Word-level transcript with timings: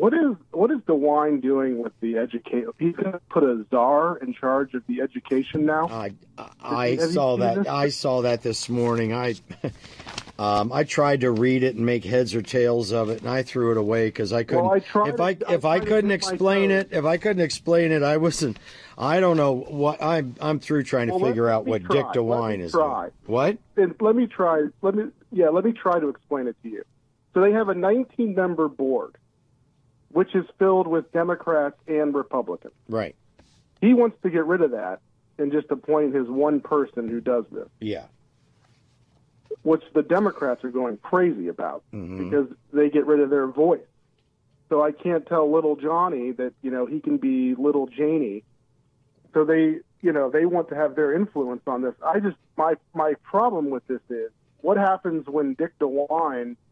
what 0.00 0.14
is 0.14 0.34
what 0.52 0.70
is 0.70 0.78
DeWine 0.78 1.42
doing 1.42 1.82
with 1.82 1.92
the 2.00 2.16
education? 2.16 2.70
He's 2.78 2.96
going 2.96 3.12
to 3.12 3.20
put 3.28 3.42
a 3.42 3.66
czar 3.70 4.16
in 4.16 4.32
charge 4.32 4.72
of 4.72 4.82
the 4.86 5.02
education 5.02 5.66
now. 5.66 5.88
I 5.88 6.14
I 6.62 6.96
saw 6.96 7.36
that. 7.36 7.56
This? 7.56 7.66
I 7.68 7.90
saw 7.90 8.22
that 8.22 8.42
this 8.42 8.70
morning. 8.70 9.12
I 9.12 9.34
um, 10.38 10.72
I 10.72 10.84
tried 10.84 11.20
to 11.20 11.30
read 11.30 11.62
it 11.62 11.76
and 11.76 11.84
make 11.84 12.02
heads 12.04 12.34
or 12.34 12.40
tails 12.40 12.92
of 12.92 13.10
it, 13.10 13.20
and 13.20 13.28
I 13.28 13.42
threw 13.42 13.72
it 13.72 13.76
away 13.76 14.06
because 14.06 14.32
I 14.32 14.42
couldn't. 14.42 14.64
Well, 14.64 14.72
I 14.72 15.08
if 15.08 15.20
I, 15.20 15.28
I 15.28 15.52
if 15.52 15.64
I, 15.66 15.80
couldn't 15.80 16.12
explain 16.12 16.70
it, 16.70 16.88
if 16.92 17.04
I 17.04 17.18
couldn't 17.18 17.42
explain 17.42 17.92
it, 17.92 18.02
I 18.02 18.16
wasn't. 18.16 18.58
I 18.96 19.20
don't 19.20 19.36
know 19.36 19.52
what 19.52 20.02
I'm. 20.02 20.34
I'm 20.40 20.60
through 20.60 20.84
trying 20.84 21.08
to 21.08 21.14
well, 21.16 21.26
figure 21.26 21.50
out 21.50 21.66
what 21.66 21.84
try. 21.84 21.96
Dick 21.96 22.06
DeWine 22.06 22.60
is. 22.60 22.72
Try. 22.72 23.10
What? 23.26 23.58
And 23.76 23.94
let 24.00 24.16
me 24.16 24.26
try. 24.26 24.62
Let 24.80 24.94
me 24.94 25.04
yeah. 25.30 25.50
Let 25.50 25.66
me 25.66 25.72
try 25.72 26.00
to 26.00 26.08
explain 26.08 26.46
it 26.46 26.56
to 26.62 26.70
you. 26.70 26.84
So 27.34 27.42
they 27.42 27.52
have 27.52 27.68
a 27.68 27.74
19 27.74 28.34
member 28.34 28.66
board 28.66 29.16
which 30.20 30.34
is 30.34 30.44
filled 30.58 30.86
with 30.86 31.10
Democrats 31.12 31.78
and 31.88 32.14
Republicans. 32.14 32.74
Right. 32.90 33.16
He 33.80 33.94
wants 33.94 34.18
to 34.22 34.28
get 34.28 34.44
rid 34.44 34.60
of 34.60 34.72
that 34.72 35.00
and 35.38 35.50
just 35.50 35.70
appoint 35.70 36.14
his 36.14 36.28
one 36.28 36.60
person 36.60 37.08
who 37.08 37.22
does 37.22 37.46
this. 37.50 37.68
Yeah. 37.80 38.04
Which 39.62 39.82
the 39.94 40.02
Democrats 40.02 40.62
are 40.62 40.70
going 40.70 40.98
crazy 40.98 41.48
about 41.48 41.84
mm-hmm. 41.90 42.22
because 42.22 42.48
they 42.70 42.90
get 42.90 43.06
rid 43.06 43.20
of 43.20 43.30
their 43.30 43.46
voice. 43.46 43.80
So 44.68 44.84
I 44.84 44.92
can't 44.92 45.26
tell 45.26 45.50
little 45.50 45.76
Johnny 45.76 46.32
that, 46.32 46.52
you 46.60 46.70
know, 46.70 46.84
he 46.84 47.00
can 47.00 47.16
be 47.16 47.54
little 47.54 47.86
Janie. 47.86 48.44
So 49.32 49.46
they, 49.46 49.78
you 50.02 50.12
know, 50.12 50.28
they 50.28 50.44
want 50.44 50.68
to 50.68 50.74
have 50.74 50.96
their 50.96 51.14
influence 51.14 51.62
on 51.66 51.80
this. 51.80 51.94
I 52.04 52.20
just 52.20 52.36
my 52.58 52.74
my 52.92 53.14
problem 53.22 53.70
with 53.70 53.86
this 53.86 54.02
is 54.10 54.30
what 54.60 54.76
happens 54.76 55.26
when 55.26 55.54
Dick 55.54 55.78
DeWine– 55.78 56.56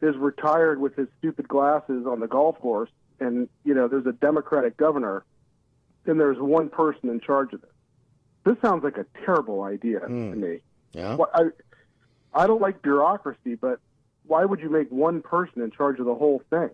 is 0.00 0.16
retired 0.16 0.80
with 0.80 0.94
his 0.96 1.08
stupid 1.18 1.48
glasses 1.48 2.06
on 2.06 2.20
the 2.20 2.28
golf 2.28 2.58
course, 2.60 2.90
and 3.20 3.48
you 3.64 3.74
know 3.74 3.88
there's 3.88 4.06
a 4.06 4.12
Democratic 4.12 4.76
governor, 4.76 5.24
and 6.06 6.20
there's 6.20 6.38
one 6.38 6.68
person 6.68 7.08
in 7.08 7.20
charge 7.20 7.52
of 7.52 7.62
it. 7.62 7.72
This 8.44 8.56
sounds 8.62 8.84
like 8.84 8.96
a 8.96 9.06
terrible 9.24 9.62
idea 9.62 10.00
mm. 10.00 10.30
to 10.32 10.36
me. 10.36 10.58
Yeah. 10.92 11.16
Well, 11.16 11.30
I 11.34 11.48
I 12.32 12.46
don't 12.46 12.60
like 12.60 12.82
bureaucracy, 12.82 13.54
but 13.54 13.80
why 14.26 14.44
would 14.44 14.60
you 14.60 14.70
make 14.70 14.90
one 14.90 15.22
person 15.22 15.62
in 15.62 15.70
charge 15.70 15.98
of 15.98 16.06
the 16.06 16.14
whole 16.14 16.42
thing? 16.50 16.70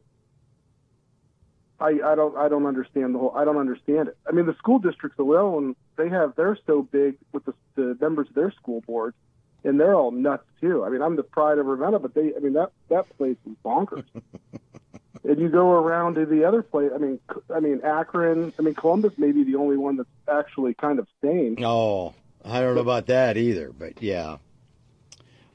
I, 1.81 1.98
I 2.05 2.15
don't 2.15 2.37
I 2.37 2.48
don't 2.48 2.67
understand 2.67 3.15
the 3.15 3.19
whole 3.19 3.33
I 3.35 3.45
don't 3.45 3.57
understand 3.57 4.09
it. 4.09 4.17
I 4.29 4.33
mean 4.33 4.47
the 4.47 4.55
school 4.55 4.79
districts 4.79 5.19
alone 5.19 5.75
they 5.97 6.09
have 6.09 6.35
they're 6.37 6.59
so 6.67 6.83
big 6.83 7.17
with 7.33 7.45
the, 7.45 7.55
the 7.75 7.97
members 8.01 8.29
of 8.29 8.35
their 8.35 8.53
school 8.53 8.83
boards 8.87 9.17
and 9.65 9.81
they're 9.81 9.95
all 9.95 10.11
nuts 10.11 10.45
too. 10.61 10.84
I 10.84 10.91
mean, 10.91 11.03
I'm 11.03 11.17
the 11.17 11.23
pride 11.23 11.59
of 11.59 11.67
Ravenna, 11.67 11.98
but 11.98 12.15
they, 12.15 12.33
I 12.37 12.41
mean, 12.41 12.53
that 12.53 12.73
that 12.89 13.17
place 13.17 13.37
is 13.47 13.57
bonkers. 13.65 14.05
and 15.25 15.39
you 15.39 15.48
go 15.48 15.70
around 15.70 16.15
to 16.17 16.27
the 16.27 16.45
other 16.45 16.62
place. 16.62 16.91
I 16.95 16.98
mean, 16.98 17.19
I 17.55 17.61
mean 17.61 17.81
Akron. 17.83 18.53
I 18.59 18.62
mean, 18.62 18.75
Columbus 18.75 19.15
may 19.17 19.33
be 19.33 19.45
the 19.45 19.57
only 19.57 19.77
one 19.77 19.97
that's 19.97 20.09
actually 20.31 20.75
kind 20.75 20.98
of 20.98 21.09
sane. 21.23 21.57
Oh, 21.65 22.15
I 22.45 22.61
don't 22.61 22.75
know 22.75 22.83
about 22.83 23.07
that 23.07 23.37
either, 23.37 23.73
but 23.73 24.03
yeah, 24.03 24.37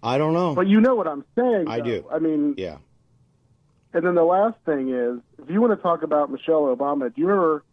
I 0.02 0.17
don't 0.17 0.33
know. 0.33 0.55
But 0.55 0.67
you 0.67 0.81
know 0.81 0.95
what 0.95 1.07
I'm 1.07 1.23
saying. 1.35 1.67
I 1.67 1.77
though. 1.77 1.83
do. 1.83 2.05
I 2.11 2.19
mean, 2.19 2.55
yeah. 2.57 2.77
And 3.93 4.05
then 4.05 4.15
the 4.15 4.23
last 4.23 4.57
thing 4.65 4.89
is, 4.89 5.19
if 5.41 5.49
you 5.49 5.61
want 5.61 5.77
to 5.77 5.81
talk 5.81 6.03
about 6.03 6.31
Michelle 6.31 6.75
Obama, 6.75 7.13
do 7.13 7.21
you 7.21 7.27
remember? 7.27 7.63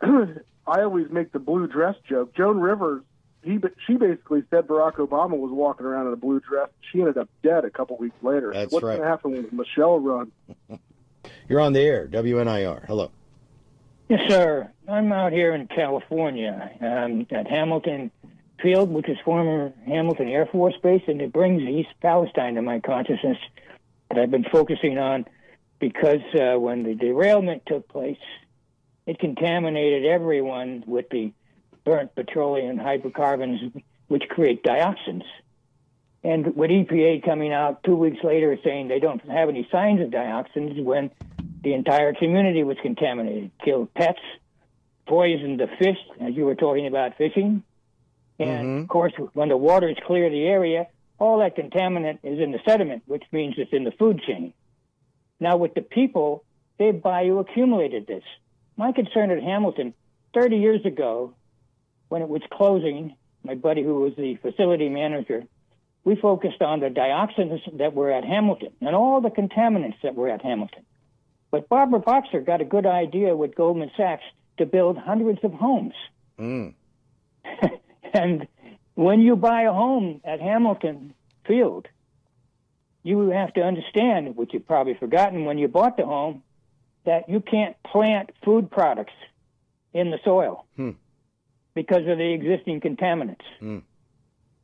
I 0.66 0.82
always 0.82 1.10
make 1.10 1.32
the 1.32 1.40
blue 1.40 1.66
dress 1.66 1.96
joke. 2.08 2.34
Joan 2.34 2.60
Rivers 2.60 3.02
he 3.42 3.58
she 3.86 3.94
basically 3.94 4.42
said 4.50 4.66
Barack 4.66 4.96
Obama 4.96 5.38
was 5.38 5.50
walking 5.50 5.86
around 5.86 6.06
in 6.08 6.12
a 6.12 6.16
blue 6.16 6.40
dress. 6.40 6.68
She 6.92 7.00
ended 7.00 7.16
up 7.16 7.28
dead 7.42 7.64
a 7.64 7.70
couple 7.70 7.96
weeks 7.96 8.16
later. 8.22 8.52
That's 8.52 8.72
What's 8.72 8.84
right. 8.84 8.96
going 8.96 9.02
to 9.02 9.08
happen 9.08 9.32
when 9.32 9.48
Michelle 9.52 9.98
runs? 9.98 10.32
You're 11.48 11.60
on 11.60 11.72
the 11.72 11.80
air, 11.80 12.06
WNIR. 12.08 12.86
Hello. 12.86 13.10
Yes, 14.08 14.20
sir. 14.28 14.70
I'm 14.88 15.12
out 15.12 15.32
here 15.32 15.54
in 15.54 15.68
California 15.68 16.70
um, 16.80 17.26
at 17.30 17.46
Hamilton 17.46 18.10
Field, 18.60 18.90
which 18.90 19.08
is 19.08 19.16
former 19.24 19.72
Hamilton 19.86 20.28
Air 20.28 20.46
Force 20.46 20.74
Base, 20.82 21.02
and 21.06 21.20
it 21.20 21.32
brings 21.32 21.62
East 21.62 21.90
Palestine 22.02 22.54
to 22.56 22.62
my 22.62 22.80
consciousness 22.80 23.38
that 24.08 24.18
I've 24.18 24.30
been 24.30 24.44
focusing 24.44 24.98
on 24.98 25.26
because 25.78 26.20
uh, 26.34 26.58
when 26.58 26.82
the 26.82 26.94
derailment 26.94 27.62
took 27.66 27.88
place, 27.88 28.18
it 29.06 29.18
contaminated 29.18 30.04
everyone 30.04 30.84
with 30.86 31.08
the 31.10 31.32
burnt 31.84 32.14
petroleum 32.14 32.78
hydrocarbons, 32.78 33.72
which 34.08 34.24
create 34.28 34.62
dioxins. 34.62 35.24
And 36.22 36.54
with 36.54 36.70
EPA 36.70 37.24
coming 37.24 37.52
out 37.52 37.82
two 37.82 37.96
weeks 37.96 38.22
later 38.22 38.58
saying 38.62 38.88
they 38.88 39.00
don't 39.00 39.26
have 39.30 39.48
any 39.48 39.66
signs 39.72 40.00
of 40.00 40.10
dioxins 40.10 40.82
when 40.82 41.10
the 41.62 41.74
entire 41.74 42.12
community 42.12 42.62
was 42.62 42.76
contaminated, 42.82 43.50
killed 43.64 43.92
pets, 43.94 44.20
poisoned 45.06 45.60
the 45.60 45.68
fish, 45.78 45.98
as 46.20 46.34
you 46.34 46.44
were 46.44 46.54
talking 46.54 46.86
about 46.86 47.16
fishing. 47.16 47.62
And 48.38 48.68
Mhm. 48.68 48.82
of 48.82 48.88
course, 48.88 49.12
when 49.34 49.48
the 49.48 49.56
waters 49.56 49.96
clear 50.06 50.30
the 50.30 50.46
area, 50.46 50.88
all 51.18 51.38
that 51.38 51.56
contaminant 51.56 52.18
is 52.22 52.38
in 52.38 52.52
the 52.52 52.60
sediment, 52.66 53.02
which 53.06 53.24
means 53.32 53.54
it's 53.58 53.72
in 53.72 53.84
the 53.84 53.90
food 53.92 54.20
chain. 54.22 54.52
Now, 55.38 55.56
with 55.56 55.74
the 55.74 55.82
people, 55.82 56.44
they've 56.78 56.94
bioaccumulated 56.94 58.06
this. 58.06 58.24
My 58.76 58.92
concern 58.92 59.30
at 59.30 59.42
Hamilton, 59.42 59.94
30 60.32 60.56
years 60.56 60.84
ago, 60.86 61.34
when 62.10 62.22
it 62.22 62.28
was 62.28 62.42
closing, 62.52 63.14
my 63.42 63.54
buddy 63.54 63.82
who 63.82 64.00
was 64.00 64.12
the 64.16 64.34
facility 64.42 64.88
manager, 64.88 65.44
we 66.04 66.16
focused 66.16 66.60
on 66.60 66.80
the 66.80 66.88
dioxins 66.88 67.60
that 67.78 67.94
were 67.94 68.10
at 68.10 68.24
Hamilton 68.24 68.72
and 68.80 68.94
all 68.94 69.20
the 69.20 69.30
contaminants 69.30 70.00
that 70.02 70.14
were 70.14 70.28
at 70.28 70.42
Hamilton. 70.42 70.84
But 71.50 71.68
Barbara 71.68 72.00
Boxer 72.00 72.40
got 72.40 72.60
a 72.60 72.64
good 72.64 72.84
idea 72.84 73.34
with 73.34 73.54
Goldman 73.54 73.90
Sachs 73.96 74.24
to 74.58 74.66
build 74.66 74.98
hundreds 74.98 75.42
of 75.44 75.52
homes. 75.52 75.94
Mm. 76.38 76.74
and 78.12 78.46
when 78.94 79.20
you 79.20 79.36
buy 79.36 79.62
a 79.62 79.72
home 79.72 80.20
at 80.24 80.40
Hamilton 80.40 81.14
Field, 81.46 81.86
you 83.02 83.30
have 83.30 83.54
to 83.54 83.62
understand, 83.62 84.36
which 84.36 84.52
you've 84.52 84.66
probably 84.66 84.94
forgotten 84.94 85.44
when 85.44 85.58
you 85.58 85.68
bought 85.68 85.96
the 85.96 86.04
home, 86.04 86.42
that 87.04 87.28
you 87.28 87.40
can't 87.40 87.80
plant 87.84 88.30
food 88.44 88.70
products 88.70 89.14
in 89.94 90.10
the 90.10 90.18
soil 90.24 90.66
Hmm. 90.76 90.90
Because 91.82 92.06
of 92.06 92.18
the 92.18 92.30
existing 92.34 92.78
contaminants. 92.78 93.46
Hmm. 93.58 93.78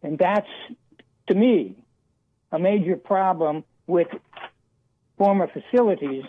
And 0.03 0.19
that's, 0.19 0.53
to 1.29 1.35
me, 1.35 1.75
a 2.53 2.59
major 2.59 2.97
problem 2.97 3.65
with 3.87 4.09
former 5.17 5.49
facilities 5.49 6.25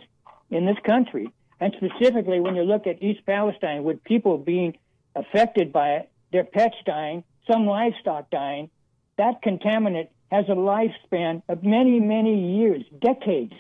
in 0.50 0.66
this 0.66 0.78
country. 0.86 1.30
And 1.60 1.76
specifically, 1.76 2.40
when 2.40 2.56
you 2.56 2.64
look 2.64 2.88
at 2.88 3.04
East 3.04 3.26
Palestine, 3.26 3.84
with 3.84 4.02
people 4.06 4.38
being 4.38 4.78
affected 5.14 5.74
by 5.74 5.90
it, 5.98 6.10
their 6.32 6.46
pets 6.46 6.78
dying, 6.86 7.26
some 7.52 7.66
livestock 7.66 8.30
dying, 8.30 8.70
that 9.18 9.42
contaminant 9.44 10.08
has 10.32 10.46
a 10.48 10.56
lifespan 10.56 11.42
of 11.50 11.64
many, 11.64 12.00
many 12.00 12.56
years, 12.60 12.84
decades. 13.02 13.54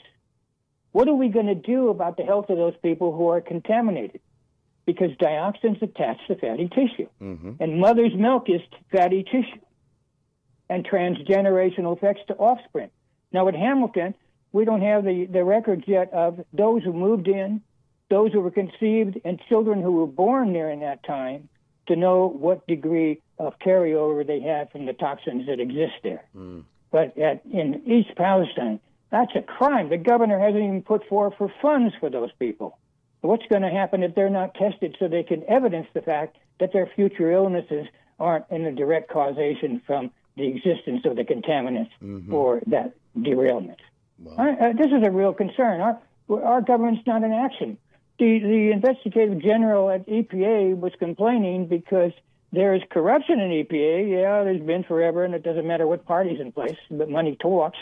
What 0.93 1.09
are 1.09 1.13
we 1.13 1.27
going 1.27 1.47
to 1.47 1.55
do 1.55 1.89
about 1.89 2.15
the 2.15 2.23
health 2.23 2.49
of 2.49 2.57
those 2.57 2.77
people 2.81 3.13
who 3.13 3.27
are 3.27 3.41
contaminated? 3.41 4.21
Because 4.87 5.11
dioxins 5.17 5.81
attach 5.83 6.17
to 6.27 6.35
fatty 6.35 6.69
tissue, 6.69 7.09
hmm 7.19 7.51
and 7.59 7.79
mother's 7.79 8.15
milk 8.15 8.49
is 8.49 8.61
fatty 8.91 9.23
tissue, 9.23 9.61
and 10.69 10.87
transgenerational 10.87 11.95
effects 11.95 12.21
to 12.29 12.35
offspring. 12.35 12.89
Now, 13.31 13.47
at 13.49 13.53
Hamilton, 13.53 14.15
we 14.53 14.65
don't 14.65 14.81
have 14.81 15.03
the, 15.03 15.25
the 15.25 15.43
records 15.43 15.83
yet 15.87 16.11
of 16.13 16.39
those 16.53 16.83
who 16.83 16.93
moved 16.93 17.27
in, 17.27 17.61
those 18.09 18.31
who 18.31 18.39
were 18.39 18.51
conceived, 18.51 19.19
and 19.25 19.39
children 19.49 19.81
who 19.81 19.91
were 19.91 20.07
born 20.07 20.53
during 20.53 20.79
that 20.79 21.05
time 21.05 21.49
to 21.87 21.95
know 21.95 22.27
what 22.27 22.65
degree 22.67 23.21
of 23.37 23.59
carryover 23.59 24.25
they 24.25 24.39
had 24.39 24.71
from 24.71 24.85
the 24.85 24.93
toxins 24.93 25.47
that 25.47 25.59
exist 25.59 25.93
there. 26.03 26.25
Mm. 26.35 26.63
But 26.91 27.17
at, 27.17 27.45
in 27.45 27.81
East 27.85 28.15
Palestine, 28.15 28.79
that's 29.11 29.31
a 29.35 29.41
crime. 29.41 29.89
The 29.89 29.97
governor 29.97 30.39
hasn't 30.39 30.63
even 30.63 30.81
put 30.81 31.07
forth 31.07 31.33
for 31.37 31.51
funds 31.61 31.93
for 31.99 32.09
those 32.09 32.31
people. 32.39 32.77
What's 33.27 33.45
going 33.47 33.63
to 33.63 33.69
happen 33.69 34.03
if 34.03 34.15
they're 34.15 34.29
not 34.29 34.53
tested 34.55 34.95
so 34.97 35.09
they 35.09 35.23
can 35.23 35.43
evidence 35.49 35.87
the 35.93 36.01
fact 36.01 36.37
that 36.61 36.71
their 36.71 36.87
future 36.95 37.29
illnesses 37.29 37.85
aren't 38.21 38.45
in 38.49 38.65
a 38.65 38.71
direct 38.71 39.09
causation 39.09 39.81
from 39.85 40.11
the 40.37 40.47
existence 40.47 41.01
of 41.03 41.17
the 41.17 41.25
contaminants 41.25 41.89
Mhm. 42.01 42.31
or 42.31 42.61
that 42.67 42.93
derailment? 43.21 43.79
Well, 44.23 44.35
I, 44.37 44.51
uh, 44.51 44.73
this 44.73 44.87
is 44.87 45.05
a 45.05 45.11
real 45.11 45.33
concern. 45.33 45.81
Our, 45.81 45.99
our 46.41 46.61
government's 46.61 47.05
not 47.05 47.21
in 47.23 47.33
action. 47.33 47.77
The, 48.17 48.39
the 48.39 48.71
investigative 48.71 49.39
general 49.39 49.89
at 49.89 50.07
EPA 50.07 50.79
was 50.79 50.93
complaining 50.97 51.67
because 51.67 52.13
there 52.53 52.73
is 52.75 52.81
corruption 52.89 53.41
in 53.41 53.51
EPA. 53.51 54.09
Yeah, 54.09 54.43
there's 54.45 54.61
been 54.61 54.83
forever, 54.85 55.25
and 55.25 55.35
it 55.35 55.43
doesn't 55.43 55.67
matter 55.67 55.85
what 55.85 56.05
party's 56.05 56.39
in 56.39 56.53
place, 56.53 56.77
but 56.89 57.09
money 57.09 57.35
talks. 57.35 57.77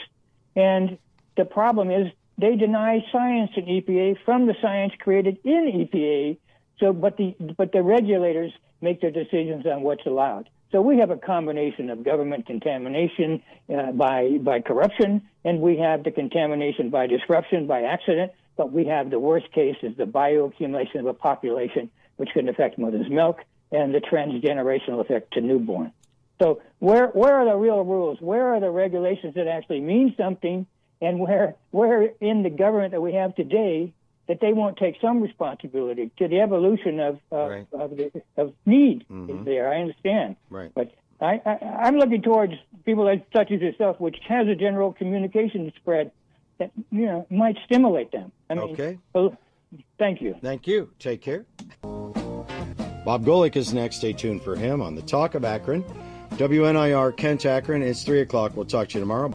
And 0.55 0.97
the 1.37 1.45
problem 1.45 1.91
is 1.91 2.11
they 2.37 2.55
deny 2.55 3.03
science 3.11 3.51
in 3.55 3.65
EPA 3.65 4.17
from 4.25 4.47
the 4.47 4.55
science 4.61 4.93
created 4.99 5.37
in 5.43 5.87
EPA. 5.93 6.37
So, 6.79 6.91
but 6.91 7.17
the 7.17 7.35
but 7.57 7.71
the 7.71 7.81
regulators 7.81 8.51
make 8.81 9.01
their 9.01 9.11
decisions 9.11 9.65
on 9.65 9.81
what's 9.81 10.05
allowed. 10.05 10.49
So 10.71 10.81
we 10.81 10.97
have 10.97 11.09
a 11.09 11.15
combination 11.17 11.89
of 11.89 12.03
government 12.03 12.45
contamination 12.47 13.41
uh, 13.73 13.91
by 13.93 14.37
by 14.41 14.59
corruption, 14.59 15.21
and 15.45 15.61
we 15.61 15.77
have 15.77 16.03
the 16.03 16.11
contamination 16.11 16.89
by 16.89 17.07
disruption, 17.07 17.67
by 17.67 17.83
accident. 17.83 18.33
but 18.57 18.71
we 18.71 18.85
have 18.85 19.09
the 19.09 19.19
worst 19.19 19.51
case 19.51 19.75
is 19.81 19.95
the 19.97 20.05
bioaccumulation 20.05 20.99
of 20.99 21.05
a 21.05 21.13
population, 21.13 21.89
which 22.17 22.29
can 22.33 22.49
affect 22.49 22.77
mother's 22.77 23.09
milk, 23.09 23.39
and 23.71 23.93
the 23.93 23.99
transgenerational 23.99 24.99
effect 25.01 25.33
to 25.33 25.41
newborn. 25.41 25.91
So 26.41 26.61
where 26.79 27.07
where 27.07 27.35
are 27.35 27.45
the 27.45 27.55
real 27.55 27.83
rules? 27.83 28.19
Where 28.19 28.53
are 28.53 28.59
the 28.59 28.71
regulations 28.71 29.35
that 29.35 29.47
actually 29.47 29.81
mean 29.81 30.13
something? 30.17 30.67
And 31.01 31.19
where 31.19 31.55
where 31.71 32.09
in 32.21 32.43
the 32.43 32.49
government 32.49 32.91
that 32.91 33.01
we 33.01 33.13
have 33.13 33.35
today 33.35 33.93
that 34.27 34.39
they 34.41 34.53
won't 34.53 34.77
take 34.77 34.95
some 35.01 35.21
responsibility 35.21 36.09
to 36.17 36.27
the 36.27 36.39
evolution 36.39 36.99
of 36.99 37.19
of, 37.31 37.49
right. 37.49 37.67
of, 37.73 37.91
the, 37.91 38.11
of 38.37 38.53
need 38.65 39.05
mm-hmm. 39.09 39.39
is 39.39 39.45
there. 39.45 39.71
I 39.71 39.81
understand, 39.81 40.35
right? 40.49 40.71
But 40.73 40.93
I, 41.21 41.41
I 41.45 41.87
am 41.87 41.97
looking 41.97 42.21
towards 42.21 42.53
people 42.85 43.05
like 43.05 43.25
such 43.35 43.51
as 43.51 43.61
yourself, 43.61 43.99
which 43.99 44.17
has 44.27 44.47
a 44.47 44.55
general 44.55 44.93
communication 44.93 45.71
spread 45.77 46.11
that 46.59 46.71
you 46.91 47.05
know 47.05 47.25
might 47.29 47.57
stimulate 47.65 48.11
them. 48.11 48.31
I 48.49 48.55
mean, 48.55 48.73
okay. 48.73 48.99
So, 49.13 49.37
thank 49.97 50.21
you. 50.21 50.35
Thank 50.41 50.67
you. 50.67 50.89
Take 50.99 51.21
care. 51.21 51.45
Bob 51.83 53.23
Golic 53.23 53.55
is 53.55 53.73
next. 53.73 53.97
Stay 53.97 54.13
tuned 54.13 54.41
for 54.41 54.55
him 54.55 54.81
on 54.81 54.95
the 54.95 55.01
Talk 55.03 55.35
of 55.35 55.45
Akron. 55.45 55.83
WNIR 56.31 57.15
Kent 57.15 57.45
Akron. 57.45 57.83
It's 57.83 58.03
3 58.03 58.21
o'clock. 58.21 58.53
We'll 58.55 58.65
talk 58.65 58.89
to 58.89 58.93
you 58.95 58.99
tomorrow. 58.99 59.34